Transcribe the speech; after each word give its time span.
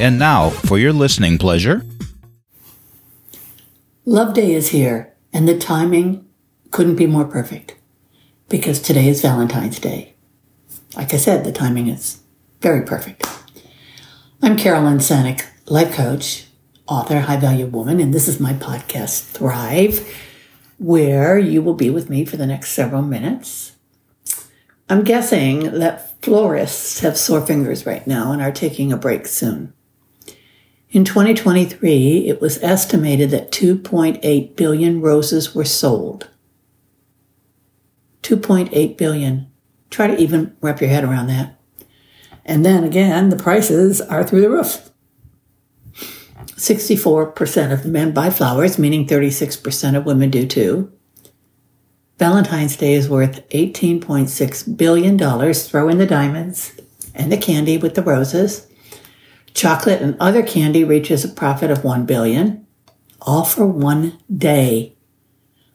And 0.00 0.16
now, 0.16 0.50
for 0.50 0.78
your 0.78 0.92
listening 0.92 1.38
pleasure. 1.38 1.84
Love 4.04 4.32
Day 4.32 4.54
is 4.54 4.68
here, 4.68 5.12
and 5.32 5.48
the 5.48 5.58
timing 5.58 6.24
couldn't 6.70 6.94
be 6.94 7.08
more 7.08 7.24
perfect 7.24 7.74
because 8.48 8.80
today 8.80 9.08
is 9.08 9.22
Valentine's 9.22 9.80
Day. 9.80 10.14
Like 10.94 11.12
I 11.12 11.16
said, 11.16 11.44
the 11.44 11.50
timing 11.50 11.88
is 11.88 12.20
very 12.60 12.84
perfect. 12.84 13.26
I'm 14.40 14.56
Carolyn 14.56 14.98
Sanic, 14.98 15.44
life 15.66 15.92
coach, 15.92 16.46
author, 16.86 17.18
high 17.18 17.36
value 17.36 17.66
woman, 17.66 17.98
and 17.98 18.14
this 18.14 18.28
is 18.28 18.38
my 18.38 18.52
podcast, 18.52 19.24
Thrive, 19.24 20.08
where 20.78 21.40
you 21.40 21.60
will 21.60 21.74
be 21.74 21.90
with 21.90 22.08
me 22.08 22.24
for 22.24 22.36
the 22.36 22.46
next 22.46 22.70
several 22.70 23.02
minutes. 23.02 23.72
I'm 24.88 25.02
guessing 25.02 25.80
that 25.80 26.22
florists 26.22 27.00
have 27.00 27.18
sore 27.18 27.44
fingers 27.44 27.84
right 27.84 28.06
now 28.06 28.30
and 28.30 28.40
are 28.40 28.52
taking 28.52 28.92
a 28.92 28.96
break 28.96 29.26
soon. 29.26 29.74
In 30.90 31.04
2023, 31.04 32.28
it 32.28 32.40
was 32.40 32.62
estimated 32.62 33.30
that 33.30 33.52
2.8 33.52 34.56
billion 34.56 35.00
roses 35.02 35.54
were 35.54 35.64
sold. 35.64 36.30
2.8 38.22 38.96
billion. 38.96 39.50
Try 39.90 40.06
to 40.06 40.16
even 40.16 40.56
wrap 40.62 40.80
your 40.80 40.88
head 40.88 41.04
around 41.04 41.26
that. 41.26 41.60
And 42.44 42.64
then 42.64 42.84
again, 42.84 43.28
the 43.28 43.36
prices 43.36 44.00
are 44.00 44.24
through 44.24 44.40
the 44.40 44.50
roof. 44.50 44.90
64% 46.56 47.72
of 47.72 47.84
men 47.84 48.12
buy 48.12 48.30
flowers, 48.30 48.78
meaning 48.78 49.06
36% 49.06 49.94
of 49.94 50.06
women 50.06 50.30
do 50.30 50.46
too. 50.46 50.90
Valentine's 52.18 52.76
Day 52.76 52.94
is 52.94 53.08
worth 53.08 53.46
$18.6 53.50 54.76
billion. 54.76 55.18
Throw 55.54 55.88
in 55.88 55.98
the 55.98 56.06
diamonds 56.06 56.80
and 57.14 57.30
the 57.30 57.36
candy 57.36 57.76
with 57.76 57.94
the 57.94 58.02
roses. 58.02 58.66
Chocolate 59.58 60.00
and 60.00 60.16
other 60.20 60.44
candy 60.44 60.84
reaches 60.84 61.24
a 61.24 61.28
profit 61.28 61.68
of 61.68 61.82
1 61.82 62.06
billion, 62.06 62.64
all 63.20 63.42
for 63.42 63.66
one 63.66 64.16
day. 64.32 64.94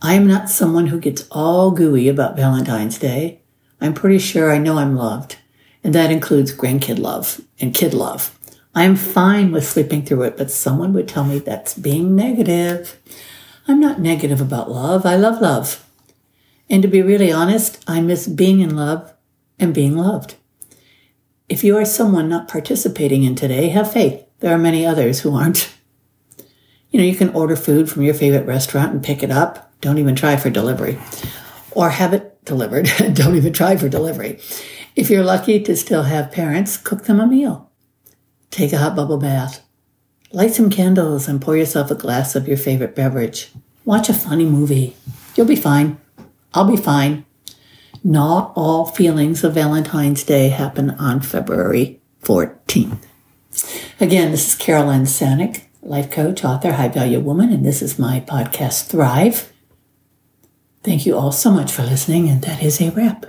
I 0.00 0.14
am 0.14 0.28
not 0.28 0.48
someone 0.48 0.86
who 0.86 1.00
gets 1.00 1.26
all 1.32 1.72
gooey 1.72 2.06
about 2.06 2.36
Valentine's 2.36 3.00
Day. 3.00 3.42
I'm 3.80 3.92
pretty 3.92 4.20
sure 4.20 4.52
I 4.52 4.58
know 4.58 4.78
I'm 4.78 4.94
loved, 4.94 5.38
and 5.82 5.92
that 5.92 6.12
includes 6.12 6.54
grandkid 6.54 7.00
love 7.00 7.40
and 7.58 7.74
kid 7.74 7.94
love. 7.94 8.38
I 8.76 8.84
am 8.84 8.94
fine 8.94 9.50
with 9.50 9.66
sleeping 9.66 10.04
through 10.04 10.22
it, 10.22 10.36
but 10.36 10.52
someone 10.52 10.92
would 10.92 11.08
tell 11.08 11.24
me 11.24 11.40
that's 11.40 11.76
being 11.76 12.14
negative. 12.14 12.96
I'm 13.66 13.80
not 13.80 13.98
negative 13.98 14.40
about 14.40 14.70
love. 14.70 15.04
I 15.04 15.16
love 15.16 15.40
love. 15.40 15.84
And 16.70 16.80
to 16.82 16.86
be 16.86 17.02
really 17.02 17.32
honest, 17.32 17.82
I 17.88 18.00
miss 18.02 18.28
being 18.28 18.60
in 18.60 18.76
love 18.76 19.12
and 19.58 19.74
being 19.74 19.96
loved. 19.96 20.36
If 21.48 21.62
you 21.62 21.76
are 21.76 21.84
someone 21.84 22.28
not 22.28 22.48
participating 22.48 23.22
in 23.22 23.34
today, 23.34 23.68
have 23.68 23.92
faith. 23.92 24.24
There 24.40 24.54
are 24.54 24.58
many 24.58 24.86
others 24.86 25.20
who 25.20 25.34
aren't. 25.34 25.72
You 26.90 27.00
know, 27.00 27.06
you 27.06 27.16
can 27.16 27.30
order 27.30 27.56
food 27.56 27.90
from 27.90 28.02
your 28.02 28.14
favorite 28.14 28.46
restaurant 28.46 28.92
and 28.92 29.02
pick 29.02 29.24
it 29.24 29.32
up. 29.32 29.72
Don't 29.80 29.98
even 29.98 30.14
try 30.14 30.36
for 30.36 30.48
delivery. 30.48 30.96
Or 31.72 31.90
have 31.90 32.14
it 32.14 32.44
delivered. 32.44 32.88
Don't 33.14 33.34
even 33.34 33.52
try 33.52 33.76
for 33.76 33.88
delivery. 33.88 34.38
If 34.94 35.10
you're 35.10 35.24
lucky 35.24 35.60
to 35.60 35.76
still 35.76 36.04
have 36.04 36.30
parents, 36.30 36.76
cook 36.76 37.06
them 37.06 37.18
a 37.18 37.26
meal. 37.26 37.72
Take 38.52 38.72
a 38.72 38.78
hot 38.78 38.94
bubble 38.94 39.18
bath. 39.18 39.60
Light 40.30 40.54
some 40.54 40.70
candles 40.70 41.26
and 41.26 41.42
pour 41.42 41.56
yourself 41.56 41.90
a 41.90 41.96
glass 41.96 42.36
of 42.36 42.46
your 42.46 42.56
favorite 42.56 42.94
beverage. 42.94 43.50
Watch 43.84 44.08
a 44.08 44.14
funny 44.14 44.44
movie. 44.44 44.94
You'll 45.34 45.46
be 45.48 45.56
fine. 45.56 45.98
I'll 46.54 46.70
be 46.70 46.76
fine. 46.76 47.24
Not 48.06 48.52
all 48.54 48.84
feelings 48.84 49.42
of 49.44 49.54
Valentine's 49.54 50.24
Day 50.24 50.50
happen 50.50 50.90
on 50.90 51.20
February 51.20 52.02
14th. 52.22 52.98
Again, 53.98 54.30
this 54.30 54.48
is 54.48 54.54
Carolyn 54.54 55.04
Sanic, 55.04 55.62
life 55.80 56.10
coach, 56.10 56.44
author, 56.44 56.72
high 56.72 56.88
value 56.88 57.18
woman, 57.18 57.50
and 57.50 57.64
this 57.64 57.80
is 57.80 57.98
my 57.98 58.20
podcast, 58.20 58.88
Thrive. 58.88 59.50
Thank 60.82 61.06
you 61.06 61.16
all 61.16 61.32
so 61.32 61.50
much 61.50 61.72
for 61.72 61.82
listening, 61.82 62.28
and 62.28 62.42
that 62.42 62.62
is 62.62 62.78
a 62.78 62.90
wrap. 62.90 63.24